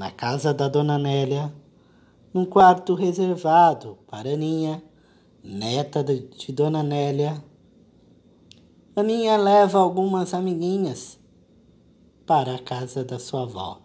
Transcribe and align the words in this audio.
na 0.00 0.10
casa 0.10 0.54
da 0.54 0.66
dona 0.66 0.98
Nélia, 0.98 1.52
num 2.32 2.46
quarto 2.46 2.94
reservado 2.94 3.98
para 4.08 4.30
Aninha, 4.30 4.82
neta 5.44 6.02
de 6.02 6.52
dona 6.52 6.82
Nélia. 6.82 7.44
Aninha 8.96 9.36
leva 9.36 9.78
algumas 9.78 10.32
amiguinhas 10.32 11.18
para 12.24 12.54
a 12.54 12.58
casa 12.58 13.04
da 13.04 13.18
sua 13.18 13.42
avó. 13.42 13.82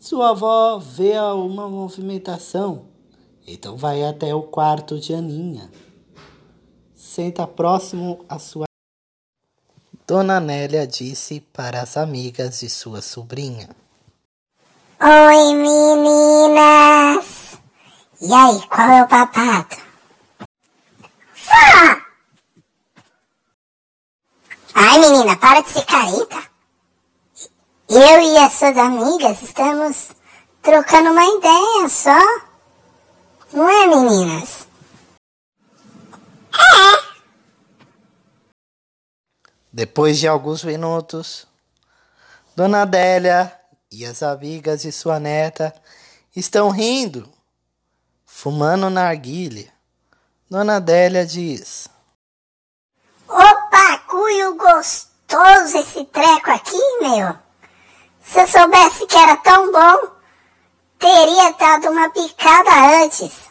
Sua 0.00 0.30
avó 0.30 0.78
vê 0.78 1.18
uma 1.18 1.68
movimentação, 1.68 2.86
então 3.46 3.76
vai 3.76 4.02
até 4.02 4.34
o 4.34 4.44
quarto 4.44 4.98
de 4.98 5.12
Aninha. 5.12 5.70
Senta 6.94 7.46
próximo 7.46 8.24
à 8.26 8.38
sua 8.38 8.64
Dona 10.06 10.40
Nélia 10.40 10.86
disse 10.86 11.40
para 11.52 11.82
as 11.82 11.98
amigas 11.98 12.60
de 12.60 12.70
sua 12.70 13.02
sobrinha. 13.02 13.68
Oi, 15.08 15.54
meninas! 15.54 17.26
E 18.20 18.34
aí, 18.34 18.60
qual 18.66 18.90
é 18.90 19.04
o 19.04 19.06
babado? 19.06 19.76
Vó! 21.44 22.02
Ai, 24.74 24.98
menina, 24.98 25.36
para 25.36 25.60
de 25.60 25.68
ser 25.70 25.84
careta. 25.84 26.42
Eu 27.88 28.20
e 28.20 28.36
as 28.36 28.52
suas 28.52 28.76
amigas 28.76 29.40
estamos 29.42 30.08
trocando 30.60 31.12
uma 31.12 31.24
ideia 31.24 31.88
só. 31.88 32.18
Não 33.52 33.68
é, 33.68 33.86
meninas? 33.86 34.66
É. 36.52 37.06
Depois 39.72 40.18
de 40.18 40.26
alguns 40.26 40.64
minutos, 40.64 41.46
Dona 42.56 42.82
Adélia 42.82 43.56
e 43.96 44.04
as 44.04 44.22
amigas 44.22 44.82
de 44.82 44.92
sua 44.92 45.18
neta 45.18 45.74
estão 46.34 46.68
rindo, 46.68 47.26
fumando 48.26 48.90
narguilha. 48.90 49.72
Dona 50.50 50.76
Adélia 50.76 51.24
diz: 51.24 51.88
Opa, 53.26 53.98
cuio 54.06 54.54
gostoso 54.54 55.78
esse 55.78 56.04
treco 56.04 56.50
aqui, 56.50 56.98
meu. 57.00 57.38
Se 58.20 58.40
eu 58.40 58.46
soubesse 58.46 59.06
que 59.06 59.16
era 59.16 59.34
tão 59.38 59.72
bom, 59.72 60.10
teria 60.98 61.52
dado 61.52 61.88
uma 61.88 62.10
picada 62.10 63.02
antes. 63.02 63.50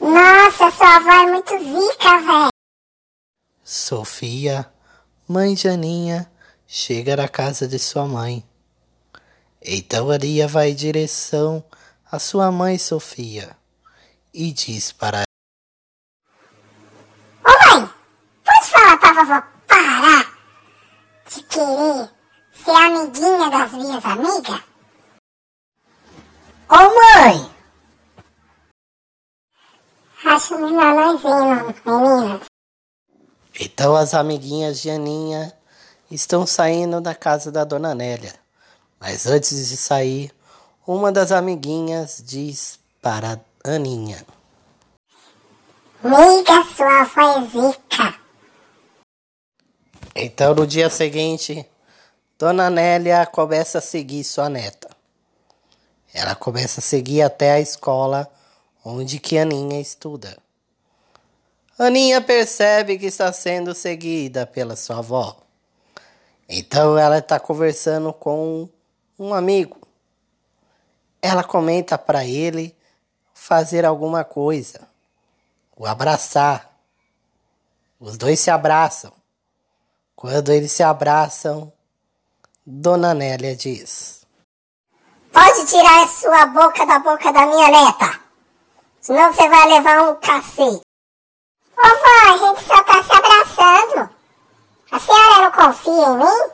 Nossa, 0.00 0.68
sua 0.72 0.96
avó 0.96 1.12
é 1.12 1.26
muito 1.30 1.58
zica, 1.58 2.20
velho. 2.22 2.48
Sofia 3.62 4.68
mãe 5.28 5.54
Janinha 5.54 6.28
chega 6.66 7.14
na 7.14 7.28
casa 7.28 7.68
de 7.68 7.78
sua 7.78 8.04
mãe. 8.04 8.47
Então 9.60 10.10
Aria 10.10 10.46
vai 10.46 10.70
em 10.70 10.74
direção 10.74 11.64
à 12.10 12.18
sua 12.18 12.50
mãe 12.52 12.78
Sofia 12.78 13.56
e 14.32 14.52
diz 14.52 14.92
para 14.92 15.18
ela: 15.18 15.26
Ô 17.44 17.76
mãe, 17.76 17.90
pode 18.44 18.70
falar 18.70 18.96
pra 18.98 19.12
vovó 19.12 19.42
parar 19.66 20.38
de 21.28 21.42
querer 21.42 22.10
ser 22.64 22.70
amiguinha 22.70 23.50
das 23.50 23.72
minhas 23.72 24.04
amigas? 24.04 24.62
Ô 26.70 26.76
mãe! 26.76 27.50
Acho 30.24 30.58
melhor 30.58 30.94
nós 30.94 31.24
irmos, 31.24 31.74
meninas. 31.84 32.42
Então 33.60 33.96
as 33.96 34.14
amiguinhas 34.14 34.80
de 34.80 34.90
Aninha 34.90 35.52
estão 36.10 36.46
saindo 36.46 37.00
da 37.00 37.14
casa 37.14 37.50
da 37.50 37.64
dona 37.64 37.94
Nélia. 37.94 38.34
Mas 39.00 39.26
antes 39.26 39.68
de 39.68 39.76
sair, 39.76 40.32
uma 40.86 41.12
das 41.12 41.30
amiguinhas 41.30 42.22
diz 42.24 42.78
para 43.00 43.40
Aninha: 43.64 44.24
Miga, 46.02 46.64
sua 46.76 47.02
avó 47.02 47.38
é 47.38 47.46
zica. 47.46 48.20
Então 50.14 50.54
no 50.54 50.66
dia 50.66 50.90
seguinte, 50.90 51.64
Dona 52.38 52.70
Nélia 52.70 53.24
começa 53.26 53.78
a 53.78 53.82
seguir 53.82 54.24
sua 54.24 54.48
neta. 54.48 54.88
Ela 56.12 56.34
começa 56.34 56.80
a 56.80 56.82
seguir 56.82 57.22
até 57.22 57.52
a 57.52 57.60
escola 57.60 58.28
onde 58.84 59.18
que 59.18 59.38
Aninha 59.38 59.80
estuda. 59.80 60.36
Aninha 61.78 62.20
percebe 62.20 62.98
que 62.98 63.06
está 63.06 63.32
sendo 63.32 63.74
seguida 63.74 64.46
pela 64.46 64.74
sua 64.74 64.98
avó. 64.98 65.36
Então 66.48 66.98
ela 66.98 67.18
está 67.18 67.38
conversando 67.38 68.12
com 68.12 68.68
um 69.18 69.34
amigo. 69.34 69.76
Ela 71.20 71.42
comenta 71.42 71.98
para 71.98 72.24
ele 72.24 72.76
fazer 73.34 73.84
alguma 73.84 74.24
coisa, 74.24 74.88
o 75.76 75.86
abraçar. 75.86 76.70
Os 77.98 78.16
dois 78.16 78.38
se 78.38 78.50
abraçam. 78.50 79.12
Quando 80.14 80.52
eles 80.52 80.70
se 80.70 80.82
abraçam, 80.82 81.72
Dona 82.64 83.14
Nélia 83.14 83.56
diz: 83.56 84.24
Pode 85.32 85.66
tirar 85.66 86.04
a 86.04 86.08
sua 86.08 86.46
boca 86.46 86.86
da 86.86 86.98
boca 87.00 87.32
da 87.32 87.46
minha 87.46 87.68
neta, 87.68 88.20
senão 89.00 89.32
você 89.32 89.48
vai 89.48 89.68
levar 89.68 90.02
um 90.02 90.14
cacete. 90.16 90.82
Ô 91.76 91.82
vó, 91.82 92.32
a 92.32 92.36
gente 92.36 92.64
só 92.64 92.82
tá 92.84 93.02
se 93.02 93.12
abraçando. 93.12 94.10
A 94.90 94.98
senhora 94.98 95.42
não 95.42 95.52
confia 95.52 96.06
em 96.06 96.18
mim? 96.18 96.47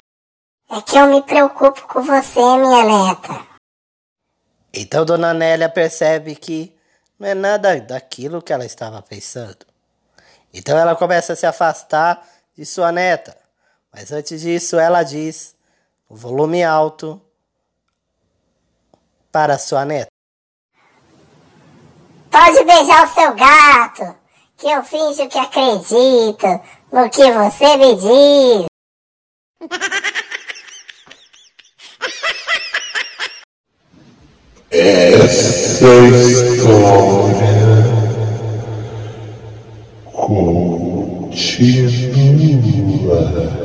É 0.77 0.83
que 0.83 0.97
eu 0.97 1.07
me 1.07 1.23
preocupo 1.23 1.87
com 1.87 2.03
você, 2.03 2.41
minha 2.41 2.83
neta. 2.83 3.47
Então 4.73 5.05
Dona 5.05 5.33
Nélia 5.33 5.69
percebe 5.69 6.35
que 6.35 6.77
não 7.17 7.29
é 7.29 7.35
nada 7.35 7.81
daquilo 7.81 8.43
que 8.43 8.53
ela 8.53 8.65
estava 8.65 9.01
pensando. 9.01 9.65
Então 10.53 10.77
ela 10.77 10.97
começa 10.97 11.35
a 11.35 11.37
se 11.37 11.47
afastar 11.47 12.27
de 12.57 12.67
sua 12.67 12.91
neta. 12.91 13.37
Mas 13.93 14.11
antes 14.11 14.41
disso, 14.41 14.77
ela 14.77 15.05
diz, 15.05 15.55
o 16.09 16.17
volume 16.17 16.65
alto, 16.65 17.23
para 19.31 19.59
sua 19.59 19.85
neta. 19.85 20.11
Pode 22.33 22.65
beijar 22.65 23.05
o 23.05 23.15
seu 23.15 23.33
gato 23.35 24.17
que 24.57 24.67
eu 24.67 24.83
finjo 24.83 25.29
que 25.29 25.39
acredito 25.39 26.47
no 26.91 27.09
que 27.11 27.31
você 27.31 27.77
me 27.77 27.95
diz. 27.95 28.67
storia 35.85 36.65
continua. 42.15 43.64